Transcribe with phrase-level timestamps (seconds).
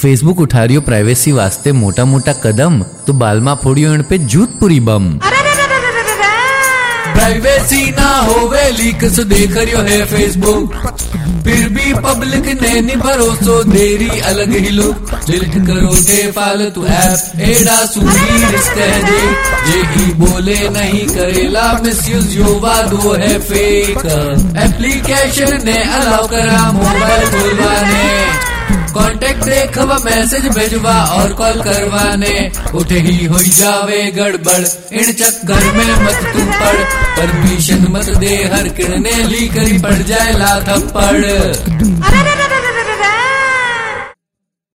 [0.00, 5.05] Facebook ઉઠાર્યો privacy વાસ્તે મોટા મોટા કદમ તો બાલમાં ફોડ્યો એણ પે જૂતપુરી બમ
[7.15, 10.75] प्राइवेसी ना होवे लीक सो देख रियो है फेसबुक
[11.45, 17.39] फिर भी पब्लिक ने नहीं भरोसो देरी अलग ही लुक डिलीट करो जे फालतू ऐप
[17.49, 19.19] एडा सूरी रिस्क है जे
[19.67, 24.05] जे ही बोले नहीं करेला मिसयूज यो वादो है फेक
[24.65, 27.79] एप्लीकेशन ने अलाउ करा मोबाइल खोलवाने कॉन्टेक्ट
[29.45, 32.33] देखवा मैसेज भेजवा और कॉल करवाने।
[32.75, 36.83] उठे ही हो जावे गड़बड़ इन चक्कर में मत तू पड़।
[37.17, 42.20] परमिशन मत दे, हर किड़ने ली करी पड़ जाए ला थप्पड़